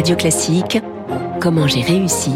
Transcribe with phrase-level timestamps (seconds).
[0.00, 0.78] Radio Classique,
[1.42, 2.30] Comment j'ai réussi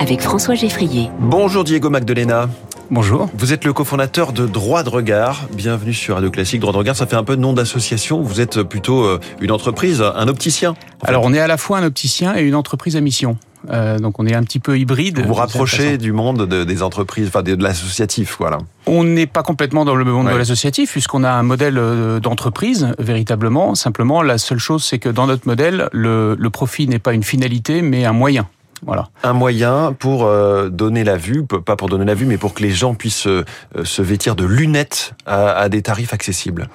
[0.00, 1.10] avec François Geffrier.
[1.20, 2.48] Bonjour Diego Magdalena.
[2.90, 3.30] Bonjour.
[3.38, 5.46] Vous êtes le cofondateur de Droit de Regard.
[5.52, 6.58] Bienvenue sur Radio Classique.
[6.58, 8.20] Droit de Regard, ça fait un peu de nom d'association.
[8.20, 10.74] Vous êtes plutôt euh, une entreprise, un opticien.
[11.04, 13.38] Alors on est à la fois un opticien et une entreprise à mission.
[13.70, 15.20] Euh, donc on est un petit peu hybride.
[15.20, 18.58] Vous vous rapprochez du monde de, des entreprises, enfin de, de l'associatif, voilà.
[18.86, 20.32] On n'est pas complètement dans le monde ouais.
[20.32, 23.74] de l'associatif puisqu'on a un modèle euh, d'entreprise véritablement.
[23.74, 27.22] Simplement, la seule chose, c'est que dans notre modèle, le, le profit n'est pas une
[27.22, 28.46] finalité, mais un moyen.
[28.86, 29.08] Voilà.
[29.22, 32.62] Un moyen pour euh, donner la vue, pas pour donner la vue, mais pour que
[32.62, 33.44] les gens puissent euh,
[33.84, 36.68] se vêtir de lunettes à, à des tarifs accessibles.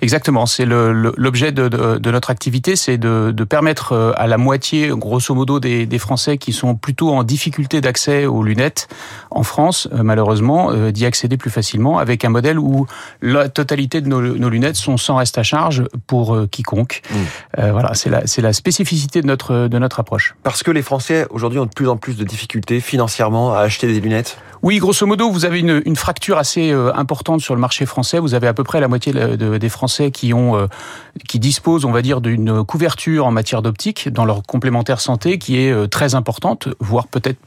[0.00, 0.46] Exactement.
[0.46, 4.88] C'est l'objet de, de, de, notre activité, c'est de, de, permettre euh, à la moitié,
[4.88, 8.88] grosso modo, des, des Français qui sont plutôt en difficulté d'accès aux lunettes
[9.30, 12.86] en France, malheureusement, d'y accéder plus facilement avec un modèle où
[13.20, 17.02] la totalité de nos, nos lunettes sont sans reste à charge pour quiconque.
[17.10, 17.14] Mmh.
[17.58, 20.34] Euh, voilà, c'est la, la spécificité de notre, de notre approche.
[20.42, 23.86] Parce que les Français aujourd'hui ont de plus en plus de difficultés financièrement à acheter
[23.86, 27.86] des lunettes Oui, grosso modo, vous avez une, fracture assez euh, importante sur le marché
[27.86, 28.18] français.
[28.18, 30.66] Vous avez à peu près la moitié de, de, des Français qui ont, euh,
[31.28, 35.58] qui disposent, on va dire, d'une couverture en matière d'optique dans leur complémentaire santé qui
[35.58, 37.38] est euh, très importante, voire peut-être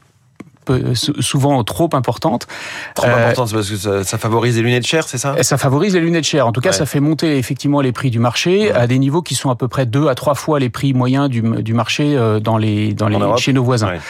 [1.20, 2.46] souvent trop importante.
[2.94, 5.42] Trop euh, importante, parce que ça, ça, favorise les lunettes chères, c'est ça?
[5.42, 6.46] Ça favorise les lunettes chères.
[6.46, 6.76] En tout cas, ouais.
[6.76, 8.72] ça fait monter effectivement les prix du marché ouais.
[8.72, 11.28] à des niveaux qui sont à peu près deux à trois fois les prix moyens
[11.28, 13.88] du, du marché euh, dans les, dans les, chez nos voisins.
[13.88, 14.00] Ouais.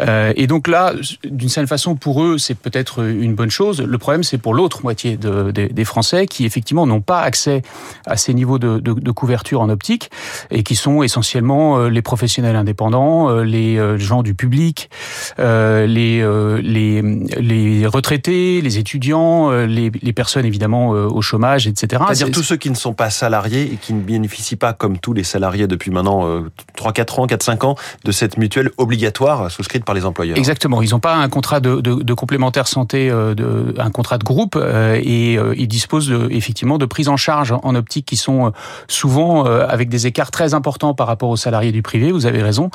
[0.00, 0.92] Euh, et donc là,
[1.24, 3.80] d'une certaine façon, pour eux, c'est peut-être une bonne chose.
[3.80, 7.62] Le problème, c'est pour l'autre moitié de, de, des Français qui effectivement n'ont pas accès
[8.06, 10.10] à ces niveaux de, de, couverture en optique
[10.50, 14.90] et qui sont essentiellement euh, les professionnels indépendants, euh, les gens du public,
[15.38, 17.02] les les, euh, les,
[17.40, 22.02] les retraités, les étudiants, euh, les, les personnes évidemment euh, au chômage, etc.
[22.08, 25.12] C'est-à-dire tous ceux qui ne sont pas salariés et qui ne bénéficient pas, comme tous
[25.12, 26.42] les salariés depuis maintenant
[26.76, 30.36] 3-4 ans, 4-5 ans, de cette mutuelle obligatoire souscrite par les employeurs.
[30.36, 30.82] Exactement.
[30.82, 34.56] Ils n'ont pas un contrat de, de, de complémentaire santé, de, un contrat de groupe,
[34.56, 38.52] et ils disposent de, effectivement de prise en charge en optique qui sont
[38.88, 42.70] souvent avec des écarts très importants par rapport aux salariés du privé, vous avez raison,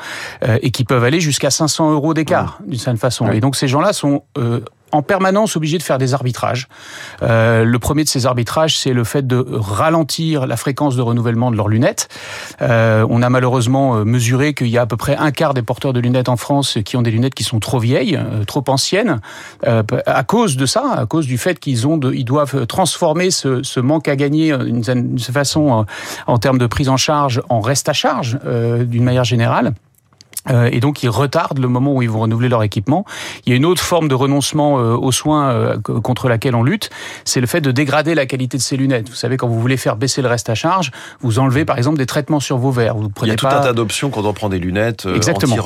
[0.62, 3.17] et qui peuvent aller jusqu'à 500 euros d'écart, d'une certaine façon.
[3.20, 3.36] Oui.
[3.36, 4.60] Et donc ces gens-là sont euh,
[4.92, 6.68] en permanence obligés de faire des arbitrages.
[7.22, 11.50] Euh, le premier de ces arbitrages, c'est le fait de ralentir la fréquence de renouvellement
[11.50, 12.08] de leurs lunettes.
[12.62, 15.92] Euh, on a malheureusement mesuré qu'il y a à peu près un quart des porteurs
[15.92, 19.20] de lunettes en France qui ont des lunettes qui sont trop vieilles, trop anciennes,
[19.66, 23.30] euh, à cause de ça, à cause du fait qu'ils ont, de, ils doivent transformer
[23.30, 25.84] ce, ce manque à gagner d'une façon
[26.26, 28.38] en termes de prise en charge en reste à charge,
[28.86, 29.74] d'une manière générale.
[30.50, 33.04] Euh, et donc ils retardent le moment où ils vont renouveler leur équipement.
[33.46, 36.62] Il y a une autre forme de renoncement euh, aux soins euh, contre laquelle on
[36.62, 36.90] lutte,
[37.24, 39.08] c'est le fait de dégrader la qualité de ces lunettes.
[39.08, 41.98] Vous savez, quand vous voulez faire baisser le reste à charge, vous enlevez par exemple
[41.98, 42.96] des traitements sur vos verres.
[42.96, 43.56] Vous prenez Il y a pas...
[43.56, 45.56] tout un tas d'options quand on prend des lunettes, Exactement.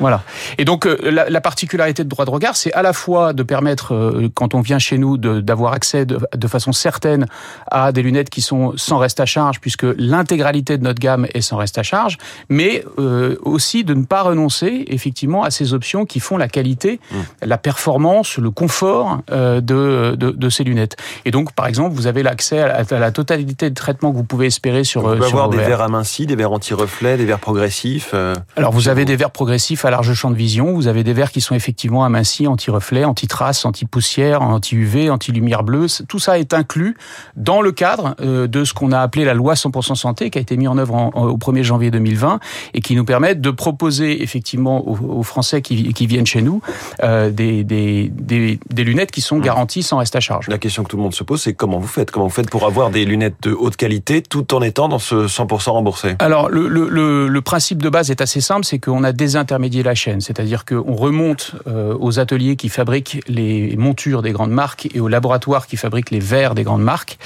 [0.00, 0.22] Voilà.
[0.58, 4.30] Et donc la, la, particularité de droit de regard, c'est à la fois de permettre,
[4.34, 7.26] quand on vient chez nous, d'avoir accès de, de, façon certaine
[7.70, 11.40] à des lunettes qui sont sans reste à charge, puisque l'intégralité de notre gamme est
[11.40, 12.18] sans reste à charge,
[12.48, 17.00] mais euh, aussi de ne pas renoncer effectivement à ces options qui font la qualité,
[17.10, 17.16] mmh.
[17.42, 20.96] la performance, le confort euh, de, de, de, ces lunettes.
[21.24, 24.24] Et donc, par exemple, vous avez l'accès à, à, la totalité de traitements que vous
[24.24, 25.02] pouvez espérer sur.
[25.02, 25.82] Vous pouvez sur avoir des verres.
[25.82, 28.10] amincis, des verres anti-reflets, des verres progressifs.
[28.14, 30.72] Euh, Alors, vous avez des verres progressifs à large champ de vision.
[30.74, 35.86] Vous avez des verres qui sont effectivement amincis, anti-reflets, anti-traces, anti-poussière, anti-UV, anti-lumière bleue.
[36.08, 36.96] Tout ça est inclus
[37.36, 40.40] dans le cadre euh, de ce qu'on a appelé la loi 100% santé, qui a
[40.40, 42.40] été mis en œuvre en, en, au 1er janvier 2020
[42.74, 46.60] et qui nous permet de proposer effectivement aux, aux Français qui, qui, viennent chez nous
[47.02, 49.42] euh, des, des, des, des, lunettes qui sont mmh.
[49.42, 50.48] garanties sans reste à charge.
[50.48, 52.10] La question que tout le monde se pose, c'est comment vous faites?
[52.10, 55.26] Comment vous faites pour avoir des lunettes de haute qualité tout en étant dans ce
[55.26, 56.16] 100% remboursé?
[56.18, 59.94] Alors, le, le, le, principe de base est assez simple, c'est qu'on a désintermédié la
[59.94, 65.00] chaîne, c'est-à-dire qu'on remonte euh, aux ateliers qui fabriquent les montures des grandes marques et
[65.00, 67.18] aux laboratoires qui fabriquent les verres des grandes marques,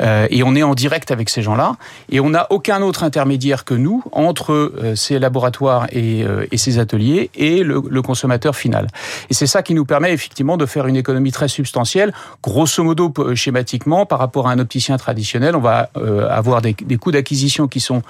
[0.00, 1.76] euh, et on est en direct avec ces gens-là,
[2.10, 6.78] et on n'a aucun autre intermédiaire que nous entre euh, ces laboratoires et, et, ces
[6.78, 8.88] ateliers et le, le consommateur final.
[9.30, 12.12] Et c'est ça qui nous permet effectivement de faire une économie très substantielle,
[12.42, 15.90] grosso modo schématiquement par rapport à un opticien traditionnel, on va
[16.30, 18.02] avoir des, des coûts d'acquisition qui sont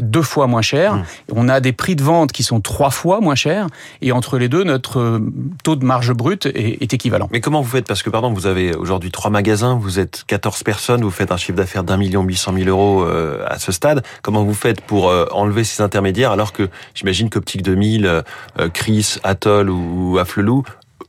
[0.00, 1.04] deux fois moins chers, mmh.
[1.34, 3.66] on a des prix de vente qui sont trois fois moins chers,
[4.02, 5.20] et entre les deux, notre
[5.64, 7.28] taux de marge brute est, équivalent.
[7.32, 7.86] Mais comment vous faites?
[7.86, 11.36] Parce que pardon, vous avez aujourd'hui trois magasins, vous êtes 14 personnes, vous faites un
[11.36, 14.02] chiffre d'affaires d'un million huit cent mille euros euh, à ce stade.
[14.22, 19.16] Comment vous faites pour euh, enlever ces intermédiaires alors que j'imagine qu'Optique 2000, euh, Chris,
[19.22, 20.64] Atoll ou Afflelou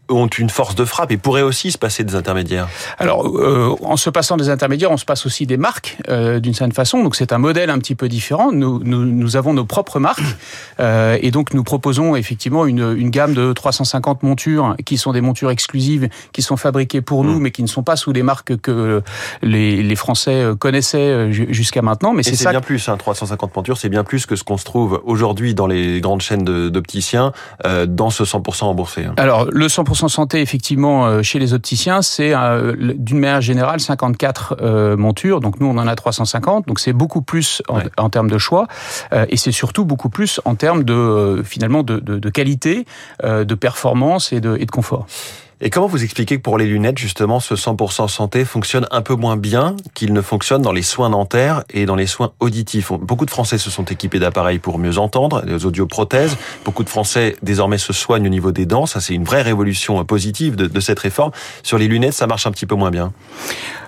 [0.10, 2.68] ont une force de frappe et pourraient aussi se passer des intermédiaires.
[2.98, 6.54] Alors, euh, en se passant des intermédiaires, on se passe aussi des marques euh, d'une
[6.54, 7.04] certaine façon.
[7.04, 8.52] Donc, c'est un modèle un petit peu différent.
[8.52, 10.22] Nous, nous, nous avons nos propres marques
[10.80, 15.22] euh, et donc nous proposons effectivement une, une, gamme de 350 montures qui sont des
[15.22, 17.42] montures exclusives, qui sont fabriquées pour nous, mmh.
[17.42, 19.02] mais qui ne sont pas sous les marques que
[19.42, 22.14] les, les Français connaissaient jusqu'à maintenant.
[22.14, 22.52] Mais c'est ça.
[22.52, 22.88] bien plus.
[22.90, 26.22] Hein, 350 montures, c'est bien plus que ce qu'on se trouve aujourd'hui dans les grandes
[26.22, 27.34] chaînes d'opticiens
[27.66, 29.06] euh, dans ce 100% remboursé.
[29.06, 29.14] Hein.
[29.18, 34.57] Alors, le 100% santé, effectivement, euh, chez les opticiens, c'est euh, d'une manière générale 54
[34.62, 35.40] euh, montures.
[35.40, 36.68] Donc nous, on en a 350.
[36.68, 37.84] Donc c'est beaucoup plus en, ouais.
[37.98, 38.68] en, termes de choix,
[39.30, 42.86] et c'est surtout beaucoup plus en termes de finalement de, de, de qualité,
[43.24, 45.06] de performance et de, et de confort.
[45.62, 49.16] Et comment vous expliquez que pour les lunettes, justement, ce 100% santé fonctionne un peu
[49.16, 52.94] moins bien qu'il ne fonctionne dans les soins dentaires et dans les soins auditifs?
[52.94, 56.38] Beaucoup de Français se sont équipés d'appareils pour mieux entendre, des audioprothèses.
[56.64, 58.86] Beaucoup de Français, désormais, se soignent au niveau des dents.
[58.86, 61.32] Ça, c'est une vraie révolution positive de, de, cette réforme.
[61.62, 63.12] Sur les lunettes, ça marche un petit peu moins bien.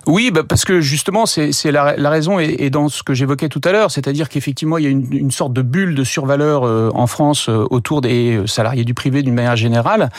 [0.08, 3.62] Oui, bah parce que justement, c'est la, la, raison est, dans ce que j'évoquais tout
[3.64, 6.90] à l'heure, c'est-à-dire qu'effectivement, il y a une, une, sorte de bulle de survaleur euh,
[6.96, 10.10] en France euh, autour des salariés du privé d'une manière générale,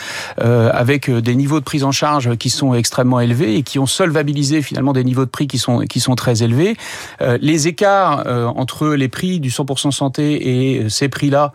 [0.41, 3.85] euh, avec des niveaux de prise en charge qui sont extrêmement élevés et qui ont
[3.85, 6.77] solvabilisé finalement des niveaux de prix qui sont qui sont très élevés.
[7.41, 8.23] les écarts
[8.55, 11.51] entre les prix du 100% santé et ces prix-là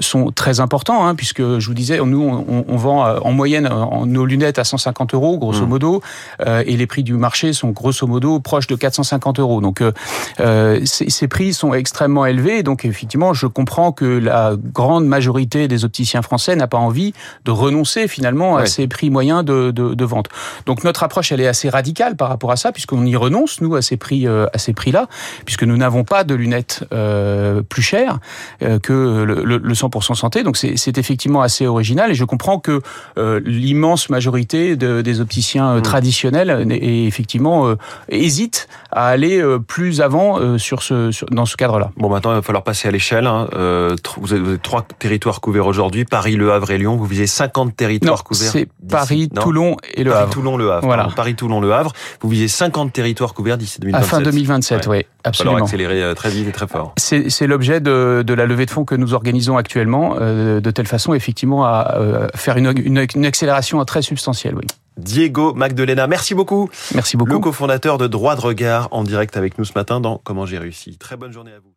[0.00, 4.06] sont très importants, hein, puisque je vous disais, nous on, on vend en moyenne en,
[4.06, 5.68] nos lunettes à 150 euros grosso mmh.
[5.68, 6.02] modo,
[6.46, 9.60] et les prix du marché sont grosso modo proches de 450 euros.
[9.60, 12.62] Donc euh, ces, ces, prix sont extrêmement élevés.
[12.62, 17.12] Donc effectivement, je comprends que la grande majorité des opticiens français n'a pas envie
[17.44, 18.62] de renoncer finalement ouais.
[18.62, 20.28] à ces prix moyens de, de, de, vente.
[20.66, 23.74] Donc notre approche, elle est assez radicale par rapport à ça, puisqu'on y renonce nous
[23.74, 25.08] à ces prix euh, à ces prix-là,
[25.44, 28.18] puisque nous n'avons pas de lunettes euh, plus chères
[28.62, 30.42] euh, que le, le, le 100% santé.
[30.42, 32.80] Donc c'est effectivement assez original et je comprends que
[33.18, 35.82] euh, l'immense majorité de, des opticiens mmh.
[35.82, 37.76] traditionnels est effectivement euh,
[38.08, 41.90] hésite à aller euh, plus avant euh, sur ce, sur, dans ce cadre-là.
[41.96, 43.26] Bon, maintenant, il va falloir passer à l'échelle.
[43.26, 43.48] Hein.
[43.52, 46.96] vous, avez, vous, avez, trois territoires couverts aujourd'hui, Paris, Le Havre et Lyon.
[46.96, 48.66] Vous visez 50 territoires non, couverts.
[48.88, 50.32] Paris, non Toulon et Le Paris, Havre.
[50.32, 50.86] Toulon, Le Havre.
[50.86, 51.08] Voilà.
[51.14, 51.92] Paris, Toulon, Le Havre.
[52.20, 54.04] Vous visez 50 territoires couverts d'ici 2027.
[54.04, 54.98] À fin 2027, ouais.
[54.98, 55.06] oui.
[55.24, 55.58] Absolument.
[55.58, 56.94] Il accélérer très vite et très fort.
[56.96, 60.86] C'est l'objet de, de, la levée de fonds que nous organisons actuellement, euh, de telle
[60.86, 64.66] façon, effectivement, à euh, faire une, une, une accélération très substantielle, oui.
[64.96, 66.06] Diego Magdalena.
[66.06, 66.70] Merci beaucoup.
[66.94, 67.32] Merci beaucoup.
[67.32, 70.58] Le cofondateur de Droit de Regard en direct avec nous ce matin dans Comment j'ai
[70.58, 70.96] réussi.
[70.96, 71.75] Très bonne journée à vous.